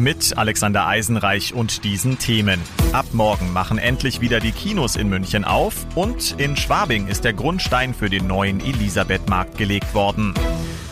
Mit 0.00 0.38
Alexander 0.38 0.86
Eisenreich 0.86 1.52
und 1.52 1.84
diesen 1.84 2.18
Themen. 2.18 2.58
Ab 2.94 3.04
morgen 3.12 3.52
machen 3.52 3.76
endlich 3.76 4.22
wieder 4.22 4.40
die 4.40 4.52
Kinos 4.52 4.96
in 4.96 5.10
München 5.10 5.44
auf 5.44 5.74
und 5.94 6.40
in 6.40 6.56
Schwabing 6.56 7.06
ist 7.06 7.24
der 7.24 7.34
Grundstein 7.34 7.92
für 7.92 8.08
den 8.08 8.26
neuen 8.26 8.60
Elisabethmarkt 8.60 9.58
gelegt 9.58 9.92
worden. 9.92 10.32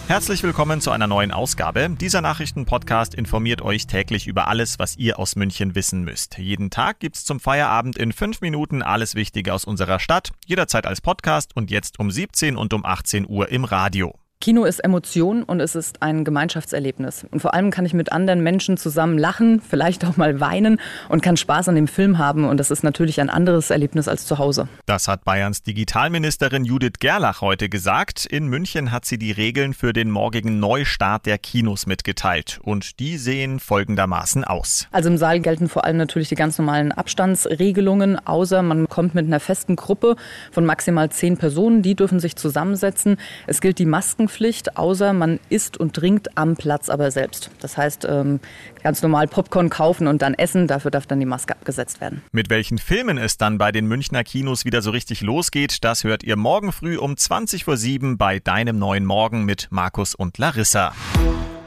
Herzlich 0.09 0.43
willkommen 0.43 0.83
zu 0.83 0.91
einer 0.91 1.07
neuen 1.07 1.33
Ausgabe. 1.33 1.89
Dieser 1.99 2.21
Nachrichtenpodcast 2.21 3.15
informiert 3.15 3.63
euch 3.63 3.87
täglich 3.87 4.27
über 4.27 4.47
alles, 4.47 4.79
was 4.79 4.99
ihr 4.99 5.19
aus 5.19 5.37
München 5.37 5.75
wissen 5.75 6.03
müsst. 6.03 6.37
Jeden 6.37 6.69
Tag 6.69 7.01
gibt's 7.01 7.25
zum 7.25 7.41
Feierabend 7.41 7.97
in 7.97 8.13
fünf 8.13 8.43
Minuten 8.43 8.83
alles 8.83 9.15
Wichtige 9.15 9.55
aus 9.55 9.65
unserer 9.65 10.01
Stadt, 10.01 10.33
jederzeit 10.45 10.87
als 10.87 11.01
Podcast 11.01 11.57
und 11.57 11.71
jetzt 11.71 11.99
um 11.99 12.11
17 12.11 12.59
und 12.59 12.75
um 12.75 12.85
18 12.85 13.27
Uhr 13.27 13.49
im 13.49 13.65
Radio. 13.65 14.19
Kino 14.49 14.65
ist 14.65 14.81
Emotion 14.81 15.43
und 15.43 15.61
es 15.61 15.75
ist 15.75 16.01
ein 16.01 16.25
Gemeinschaftserlebnis. 16.25 17.27
Und 17.31 17.41
vor 17.41 17.53
allem 17.53 17.71
kann 17.71 17.85
ich 17.85 17.93
mit 17.93 18.13
anderen 18.13 18.43
Menschen 18.43 18.79
zusammen 18.79 19.19
lachen, 19.19 19.61
vielleicht 19.69 20.07
auch 20.07 20.17
mal 20.17 20.41
weinen 20.41 20.81
und 21.11 21.23
kann 21.23 21.37
Spaß 21.37 21.69
an 21.69 21.75
dem 21.75 21.87
Film 21.87 22.17
haben. 22.17 22.47
Und 22.47 22.57
das 22.57 22.71
ist 22.71 22.83
natürlich 22.83 23.21
ein 23.21 23.29
anderes 23.29 23.69
Erlebnis 23.69 24.09
als 24.09 24.25
zu 24.25 24.39
Hause. 24.39 24.67
Das 24.87 25.07
hat 25.07 25.23
Bayerns 25.27 25.65
Digitalministerin 25.65 26.65
Judith 26.65 26.95
Gerlach 26.99 27.43
heute 27.43 27.69
gesagt. 27.69 28.25
In 28.25 28.47
München 28.47 28.91
hat 28.91 29.05
sie 29.05 29.19
die 29.19 29.33
Regeln 29.33 29.75
für 29.75 29.93
den 29.93 30.11
morgigen 30.11 30.59
Neustart 30.61 31.27
der 31.27 31.37
Kinos 31.37 31.85
mitgeteilt. 31.85 32.59
Und 32.63 33.01
die 33.01 33.19
sehen 33.19 33.61
folgendermaßen 33.61 34.45
aus. 34.45 34.89
Also 34.93 35.11
im 35.11 35.19
Saal 35.19 35.41
gelten 35.41 35.69
vor 35.69 35.85
allem 35.85 35.99
natürlich 35.99 36.31
die 36.31 36.37
ganz 36.37 36.57
normalen 36.57 36.91
Abstandsregelungen, 36.91 38.19
außer 38.27 38.63
man 38.63 38.89
kommt 38.89 39.15
mit 39.15 39.27
einer 39.27 39.41
festen 39.41 39.77
Gruppe 39.77 40.17
von 40.53 40.65
maximal 40.65 41.11
zehn 41.11 41.37
Personen. 41.37 41.83
Die 41.83 41.95
dürfen 41.95 42.19
sich 42.19 42.35
zusammensetzen. 42.37 43.19
Es 43.47 43.61
gilt 43.61 43.79
die 43.79 43.85
Masken 43.85 44.31
Maskenpflicht, 44.39 44.77
außer 44.77 45.13
man 45.13 45.41
isst 45.49 45.77
und 45.77 45.95
trinkt 45.95 46.37
am 46.37 46.57
Platz 46.57 46.89
aber 46.89 47.11
selbst. 47.11 47.51
Das 47.61 47.77
heißt, 47.77 48.07
ähm, 48.09 48.41
ganz 48.83 49.03
normal 49.03 49.27
Popcorn 49.27 49.69
kaufen 49.71 50.07
und 50.07 50.23
dann 50.23 50.35
essen, 50.35 50.67
dafür 50.67 50.91
darf 50.91 51.07
dann 51.07 51.21
die 51.21 51.27
Maske 51.27 51.55
abgesetzt 51.55 52.01
werden. 52.01 52.23
Mit 52.33 52.51
welchen 52.51 52.79
Filmen 52.79 53.19
es 53.19 53.37
dann 53.37 53.59
bei 53.59 53.73
den 53.73 53.87
Münchner 53.87 54.25
Kinos 54.25 54.65
wieder 54.65 54.83
so 54.83 54.91
richtig 54.91 55.21
losgeht, 55.21 55.85
das 55.85 56.05
hört 56.05 56.23
ihr 56.23 56.37
morgen 56.37 56.73
früh 56.73 56.97
um 56.97 57.17
20 57.17 57.65
vor 57.65 57.77
7 57.77 58.17
bei 58.17 58.39
Deinem 58.39 58.79
neuen 58.79 59.05
Morgen 59.05 59.45
mit 59.45 59.69
Markus 59.71 60.15
und 60.15 60.39
Larissa. 60.39 60.93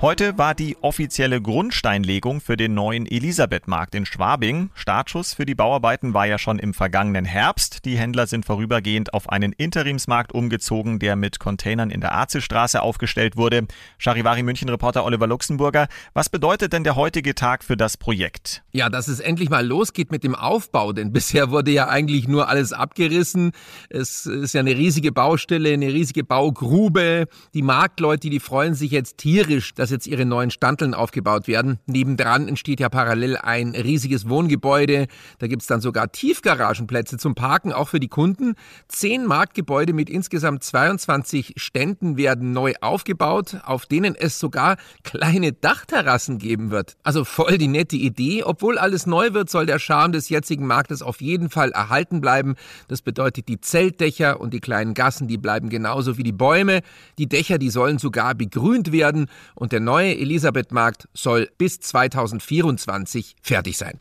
Heute 0.02 0.36
war 0.40 0.56
die 0.56 0.78
offizielle 0.82 1.40
Grundsteinlegung 1.40 2.42
für 2.42 2.58
den 2.58 2.74
neuen 2.74 3.06
Elisabethmarkt 3.06 3.94
in 3.94 4.08
Schwabing. 4.08 4.72
Startschuss 4.74 5.36
für 5.36 5.46
die 5.46 5.54
Bauarbeiten 5.54 6.16
war 6.16 6.26
ja 6.26 6.40
schon 6.40 6.58
im 6.58 6.74
vergangenen 6.74 7.24
Herbst. 7.24 7.86
Die 7.86 8.00
Händler 8.00 8.26
sind 8.26 8.44
vorübergehend 8.44 9.14
auf 9.14 9.30
einen 9.30 9.54
Interimsmarkt 9.54 10.34
umgezogen, 10.34 10.98
der 10.98 11.16
mit 11.16 11.38
Containern 11.38 11.92
in 11.92 12.02
der 12.02 12.16
Azelstraße 12.16 12.82
aufgestellt 12.82 13.38
wurde. 13.38 13.68
Charivari 14.00 14.42
München 14.42 14.70
Reporter 14.70 15.06
Oliver 15.06 15.28
Luxemburger, 15.28 15.88
was 16.16 16.30
bedeutet 16.30 16.74
denn 16.74 16.84
der 16.84 16.96
heutige 16.96 17.36
Tag 17.36 17.64
für 17.64 17.78
das 17.78 17.96
Projekt? 17.96 18.64
Ja, 18.72 18.90
dass 18.90 19.08
es 19.08 19.20
endlich 19.20 19.52
mal 19.52 19.64
losgeht 19.64 20.10
mit 20.10 20.24
dem 20.24 20.34
Aufbau, 20.34 20.94
denn 20.94 21.12
bisher 21.14 21.52
wurde 21.52 21.70
ja 21.70 21.90
eigentlich 21.90 22.28
nur 22.28 22.50
alles 22.50 22.74
abgerissen. 22.74 23.52
Es 23.92 24.26
ist 24.26 24.56
ja 24.56 24.62
eine 24.62 24.76
riesige 24.76 25.12
Baustelle, 25.12 25.74
eine 25.74 25.94
riesige 25.94 26.24
Baugrube. 26.24 27.28
Die 27.54 27.62
Marktleute, 27.62 28.32
die 28.32 28.40
freuen 28.40 28.74
sich 28.74 28.90
jetzt 28.90 29.20
tierisch, 29.20 29.76
dass 29.76 29.91
jetzt 29.92 30.08
ihre 30.08 30.26
neuen 30.26 30.52
Standeln 30.52 30.94
aufgebaut 30.94 31.48
werden. 31.48 31.80
Nebendran 31.86 32.48
entsteht 32.48 32.80
ja 32.80 32.90
parallel 32.90 33.38
ein 33.38 33.76
riesiges 33.76 34.28
Wohngebäude. 34.30 35.08
Da 35.40 35.48
gibt's 35.48 35.68
dann 35.68 35.82
sogar 35.82 36.12
Tiefgaragenplätze 36.12 37.18
zum 37.18 37.36
Parken, 37.36 37.74
auch 37.74 37.90
für 37.90 38.00
die 38.00 38.08
Kunden. 38.08 38.56
Zehn 38.88 39.26
Marktgebäude 39.26 39.94
mit 39.94 40.10
insgesamt 40.10 40.64
22 40.64 41.54
Ständen 41.58 42.18
werden 42.18 42.54
neu 42.54 42.74
aufgebaut, 42.82 43.58
auf 43.64 43.86
denen 43.86 44.16
es 44.16 44.40
sogar 44.40 44.78
kleine 45.04 45.52
Dachterrassen 45.52 46.38
geben 46.38 46.72
wird. 46.72 46.96
Also 47.04 47.26
voll 47.26 47.58
die 47.58 47.68
nette 47.68 47.98
Idee. 47.98 48.44
Obwohl 48.44 48.78
alles 48.78 49.06
neu 49.06 49.34
wird, 49.34 49.50
soll 49.50 49.66
der 49.66 49.80
Charme 49.80 50.14
des 50.14 50.30
jetzigen 50.30 50.66
Marktes 50.66 51.02
auf 51.02 51.22
jeden 51.22 51.50
Fall 51.50 51.72
erhalten 51.72 52.22
bleiben. 52.22 52.56
Das 52.88 53.02
bedeutet, 53.02 53.48
die 53.48 53.60
Zeltdächer 53.60 54.40
und 54.40 54.54
die 54.54 54.62
kleinen 54.62 54.94
Gassen, 54.94 55.28
die 55.28 55.38
bleiben 55.38 55.70
genauso 55.70 56.18
wie 56.18 56.24
die 56.24 56.32
Bäume. 56.32 56.82
Die 57.18 57.28
Dächer, 57.28 57.58
die 57.58 57.70
sollen 57.70 57.98
sogar 57.98 58.36
begrünt 58.36 58.92
werden 58.92 59.28
und 59.56 59.72
der 59.72 59.81
neue 59.84 60.18
Elisabethmarkt 60.18 61.10
soll 61.14 61.50
bis 61.58 61.80
2024 61.80 63.36
fertig 63.42 63.78
sein. 63.78 64.00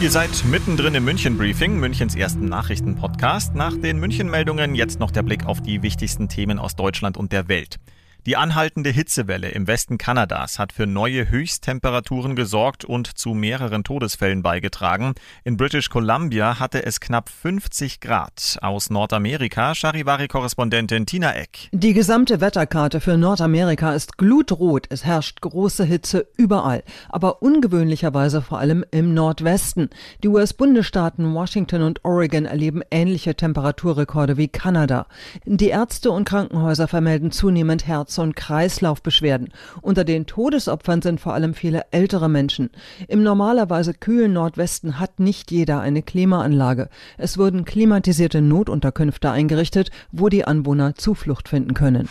Ihr 0.00 0.10
seid 0.10 0.30
mittendrin 0.46 0.94
im 0.94 1.04
München 1.04 1.36
Briefing, 1.36 1.78
Münchens 1.78 2.16
ersten 2.16 2.46
Nachrichtenpodcast. 2.46 3.54
Nach 3.54 3.76
den 3.76 3.98
München 3.98 4.30
Meldungen 4.30 4.74
jetzt 4.74 4.98
noch 4.98 5.10
der 5.10 5.22
Blick 5.22 5.44
auf 5.44 5.60
die 5.60 5.82
wichtigsten 5.82 6.28
Themen 6.28 6.58
aus 6.58 6.74
Deutschland 6.74 7.18
und 7.18 7.32
der 7.32 7.48
Welt. 7.48 7.78
Die 8.26 8.36
anhaltende 8.36 8.90
Hitzewelle 8.90 9.48
im 9.48 9.66
Westen 9.66 9.96
Kanadas 9.96 10.58
hat 10.58 10.74
für 10.74 10.86
neue 10.86 11.30
Höchsttemperaturen 11.30 12.36
gesorgt 12.36 12.84
und 12.84 13.06
zu 13.06 13.30
mehreren 13.30 13.82
Todesfällen 13.82 14.42
beigetragen. 14.42 15.14
In 15.42 15.56
British 15.56 15.88
Columbia 15.88 16.58
hatte 16.58 16.84
es 16.84 17.00
knapp 17.00 17.30
50 17.30 17.98
Grad. 18.00 18.58
Aus 18.60 18.90
Nordamerika 18.90 19.74
Charivari-Korrespondentin 19.74 21.06
Tina 21.06 21.34
Eck. 21.34 21.70
Die 21.72 21.94
gesamte 21.94 22.42
Wetterkarte 22.42 23.00
für 23.00 23.16
Nordamerika 23.16 23.94
ist 23.94 24.18
glutrot. 24.18 24.86
Es 24.90 25.06
herrscht 25.06 25.40
große 25.40 25.84
Hitze 25.84 26.26
überall, 26.36 26.82
aber 27.08 27.40
ungewöhnlicherweise 27.40 28.42
vor 28.42 28.58
allem 28.58 28.84
im 28.90 29.14
Nordwesten. 29.14 29.88
Die 30.22 30.28
US-Bundesstaaten 30.28 31.32
Washington 31.32 31.80
und 31.80 32.04
Oregon 32.04 32.44
erleben 32.44 32.82
ähnliche 32.90 33.34
Temperaturrekorde 33.34 34.36
wie 34.36 34.48
Kanada. 34.48 35.06
Die 35.46 35.68
Ärzte 35.68 36.10
und 36.10 36.26
Krankenhäuser 36.26 36.86
vermelden 36.86 37.30
zunehmend 37.30 37.86
Herz 37.86 38.09
Herz- 38.10 38.18
und 38.18 38.34
Kreislaufbeschwerden. 38.34 39.50
Unter 39.82 40.02
den 40.02 40.26
Todesopfern 40.26 41.00
sind 41.00 41.20
vor 41.20 41.32
allem 41.34 41.54
viele 41.54 41.84
ältere 41.92 42.28
Menschen. 42.28 42.70
Im 43.06 43.22
normalerweise 43.22 43.94
kühlen 43.94 44.32
Nordwesten 44.32 44.98
hat 44.98 45.20
nicht 45.20 45.52
jeder 45.52 45.80
eine 45.80 46.02
Klimaanlage. 46.02 46.88
Es 47.18 47.38
wurden 47.38 47.64
klimatisierte 47.64 48.40
Notunterkünfte 48.40 49.30
eingerichtet, 49.30 49.90
wo 50.10 50.28
die 50.28 50.44
Anwohner 50.44 50.96
Zuflucht 50.96 51.48
finden 51.48 51.74
können. 51.74 52.08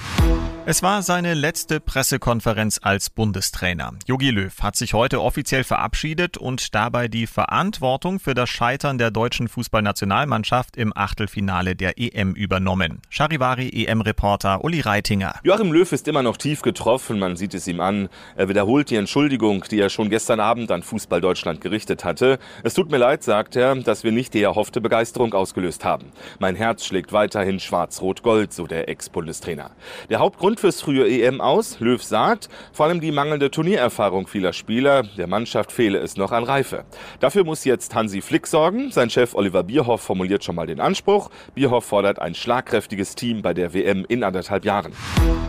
Es 0.71 0.83
war 0.83 1.01
seine 1.01 1.33
letzte 1.33 1.79
Pressekonferenz 1.79 2.79
als 2.83 3.09
Bundestrainer. 3.09 3.93
Jogi 4.05 4.29
Löw 4.29 4.55
hat 4.61 4.75
sich 4.75 4.93
heute 4.93 5.19
offiziell 5.19 5.63
verabschiedet 5.63 6.37
und 6.37 6.75
dabei 6.75 7.07
die 7.07 7.25
Verantwortung 7.25 8.19
für 8.19 8.35
das 8.35 8.51
Scheitern 8.51 8.99
der 8.99 9.09
deutschen 9.09 9.47
Fußballnationalmannschaft 9.47 10.77
im 10.77 10.95
Achtelfinale 10.95 11.75
der 11.75 11.97
EM 11.97 12.35
übernommen. 12.35 13.01
Charivari 13.09 13.83
EM-Reporter 13.83 14.63
Uli 14.63 14.81
Reitinger. 14.81 15.39
Joachim 15.41 15.71
Löw 15.71 15.91
ist 15.91 16.07
immer 16.07 16.21
noch 16.21 16.37
tief 16.37 16.61
getroffen, 16.61 17.17
man 17.17 17.35
sieht 17.35 17.55
es 17.55 17.67
ihm 17.67 17.81
an. 17.81 18.07
Er 18.35 18.47
wiederholt 18.47 18.91
die 18.91 18.97
Entschuldigung, 18.97 19.65
die 19.71 19.79
er 19.79 19.89
schon 19.89 20.11
gestern 20.11 20.39
Abend 20.39 20.69
an 20.69 20.83
Fußball 20.83 21.19
Deutschland 21.19 21.61
gerichtet 21.61 22.05
hatte. 22.05 22.37
Es 22.61 22.75
tut 22.75 22.91
mir 22.91 22.99
leid, 22.99 23.23
sagt 23.23 23.55
er, 23.55 23.73
dass 23.73 24.03
wir 24.03 24.11
nicht 24.11 24.35
die 24.35 24.43
erhoffte 24.43 24.81
Begeisterung 24.81 25.33
ausgelöst 25.33 25.83
haben. 25.83 26.11
Mein 26.37 26.55
Herz 26.55 26.85
schlägt 26.85 27.11
weiterhin 27.11 27.59
schwarz-rot-gold, 27.59 28.53
so 28.53 28.67
der 28.67 28.87
Ex-Bundestrainer. 28.87 29.71
Der 30.11 30.19
Hauptgrund 30.19 30.58
fürs 30.59 30.81
frühe 30.81 31.09
EM 31.09 31.41
aus. 31.41 31.79
Löw 31.79 32.01
sagt, 32.01 32.49
vor 32.71 32.85
allem 32.85 33.01
die 33.01 33.11
mangelnde 33.11 33.49
Turniererfahrung 33.49 34.27
vieler 34.27 34.53
Spieler. 34.53 35.03
Der 35.17 35.27
Mannschaft 35.27 35.71
fehle 35.71 35.97
es 35.99 36.17
noch 36.17 36.31
an 36.31 36.43
Reife. 36.43 36.85
Dafür 37.19 37.43
muss 37.43 37.63
jetzt 37.63 37.95
Hansi 37.95 38.21
Flick 38.21 38.45
sorgen. 38.45 38.91
Sein 38.91 39.09
Chef 39.09 39.33
Oliver 39.33 39.63
Bierhoff 39.63 40.01
formuliert 40.01 40.43
schon 40.43 40.55
mal 40.55 40.67
den 40.67 40.79
Anspruch. 40.79 41.29
Bierhoff 41.55 41.85
fordert 41.85 42.19
ein 42.19 42.35
schlagkräftiges 42.35 43.15
Team 43.15 43.41
bei 43.41 43.53
der 43.53 43.73
WM 43.73 44.05
in 44.07 44.23
anderthalb 44.23 44.65
Jahren. 44.65 44.93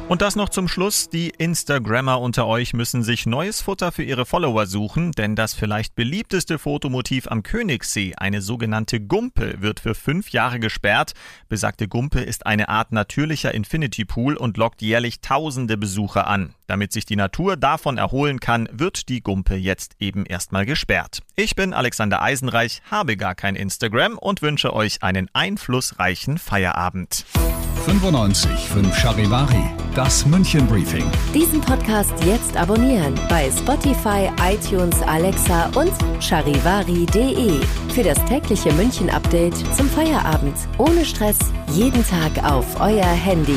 Und 0.08 0.22
das 0.22 0.34
noch 0.34 0.48
zum 0.48 0.66
Schluss. 0.66 1.08
Die 1.08 1.30
Instagrammer 1.30 2.20
unter 2.20 2.46
euch 2.46 2.72
müssen 2.72 3.04
sich 3.04 3.26
neues 3.26 3.60
Futter 3.60 3.92
für 3.92 4.02
ihre 4.02 4.26
Follower 4.26 4.66
suchen, 4.66 5.12
denn 5.12 5.36
das 5.36 5.54
vielleicht 5.54 5.94
beliebteste 5.94 6.58
Fotomotiv 6.58 7.28
am 7.28 7.44
Königssee, 7.44 8.14
eine 8.16 8.42
sogenannte 8.42 9.00
Gumpe, 9.00 9.60
wird 9.60 9.78
für 9.80 9.94
fünf 9.94 10.30
Jahre 10.30 10.58
gesperrt. 10.58 11.12
Besagte 11.48 11.86
Gumpe 11.86 12.20
ist 12.20 12.44
eine 12.44 12.68
Art 12.68 12.90
natürlicher 12.90 13.54
Infinity 13.54 14.04
Pool 14.04 14.36
und 14.36 14.56
lockt 14.56 14.82
jährlich 14.82 14.89
jährlich 14.90 15.20
tausende 15.20 15.76
Besucher 15.76 16.26
an. 16.26 16.52
Damit 16.66 16.92
sich 16.92 17.06
die 17.06 17.16
Natur 17.16 17.56
davon 17.56 17.96
erholen 17.96 18.40
kann, 18.40 18.68
wird 18.72 19.08
die 19.08 19.22
Gumpe 19.22 19.54
jetzt 19.54 19.94
eben 20.00 20.26
erstmal 20.26 20.66
gesperrt. 20.66 21.22
Ich 21.36 21.54
bin 21.54 21.72
Alexander 21.72 22.20
Eisenreich, 22.22 22.82
habe 22.90 23.16
gar 23.16 23.36
kein 23.36 23.54
Instagram 23.54 24.18
und 24.18 24.42
wünsche 24.42 24.74
euch 24.74 25.02
einen 25.02 25.30
einflussreichen 25.32 26.38
Feierabend. 26.38 27.24
95 27.86 28.50
5 28.50 28.98
Charivari, 28.98 29.64
das 29.94 30.26
München 30.26 30.66
Briefing. 30.66 31.10
Diesen 31.32 31.60
Podcast 31.60 32.12
jetzt 32.24 32.56
abonnieren 32.56 33.14
bei 33.28 33.50
Spotify, 33.50 34.28
iTunes, 34.42 35.00
Alexa 35.02 35.70
und 35.76 35.92
charivari.de. 36.20 37.60
Für 37.94 38.02
das 38.02 38.22
tägliche 38.26 38.72
München 38.72 39.08
Update 39.08 39.56
zum 39.76 39.88
Feierabend. 39.88 40.56
Ohne 40.78 41.04
Stress, 41.04 41.38
jeden 41.72 42.04
Tag 42.06 42.44
auf 42.44 42.80
euer 42.80 43.06
Handy. 43.06 43.56